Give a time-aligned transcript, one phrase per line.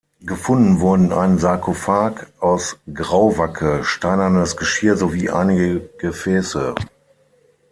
[0.21, 6.73] Gefunden wurden ein Sarkophag aus Grauwacke, steinernes Geschirr sowie einige Gefäße.